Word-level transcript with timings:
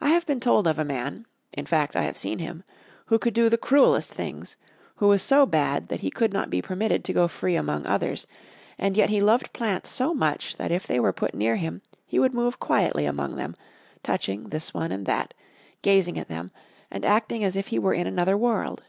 I 0.00 0.08
have 0.08 0.24
been 0.24 0.40
told 0.40 0.66
of 0.66 0.78
a 0.78 0.82
man 0.82 1.26
in 1.52 1.66
fact 1.66 1.94
I 1.94 2.04
have 2.04 2.16
seen 2.16 2.38
him 2.38 2.64
who 3.08 3.18
could 3.18 3.34
do 3.34 3.50
the 3.50 3.58
cruelest 3.58 4.08
things; 4.08 4.56
who 4.96 5.08
was 5.08 5.20
so 5.20 5.44
bad 5.44 5.88
that 5.88 6.00
he 6.00 6.10
could 6.10 6.32
not 6.32 6.48
be 6.48 6.62
permitted 6.62 7.04
to 7.04 7.12
go 7.12 7.28
free 7.28 7.54
among 7.54 7.84
others, 7.84 8.26
and 8.78 8.96
yet 8.96 9.10
he 9.10 9.20
loved 9.20 9.52
plants 9.52 9.90
so 9.90 10.14
much 10.14 10.56
that 10.56 10.70
if 10.72 10.86
they 10.86 10.98
were 10.98 11.12
put 11.12 11.34
near 11.34 11.56
him 11.56 11.82
he 12.06 12.18
would 12.18 12.32
move 12.32 12.58
quietly 12.60 13.04
among 13.04 13.36
them, 13.36 13.54
touching 14.02 14.44
this 14.48 14.72
one 14.72 14.90
and 14.90 15.04
that; 15.04 15.34
gazing 15.82 16.18
at 16.18 16.28
them, 16.30 16.50
and 16.90 17.04
acting 17.04 17.44
as 17.44 17.54
if 17.54 17.66
he 17.66 17.78
were 17.78 17.92
in 17.92 18.06
another 18.06 18.38
world. 18.38 18.84